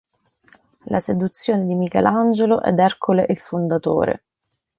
La 0.87 0.99
seduzione 0.99 1.63
di 1.67 1.75
Michelangelo" 1.75 2.63
ed 2.63 2.79
"Ercole 2.79 3.23
il 3.29 3.37
fondatore". 3.37 4.23